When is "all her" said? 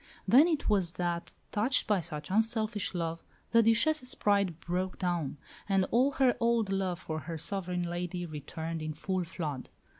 5.91-6.35